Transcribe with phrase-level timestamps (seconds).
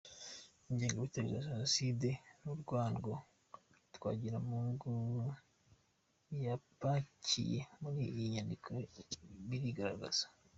[0.69, 2.09] Ingengabitekerezo ya jenoside
[2.41, 3.11] n’urwango
[3.95, 4.93] Twagiramungu
[6.45, 8.69] yapakiye muri iyi nyandiko
[9.49, 10.25] birigaragaza.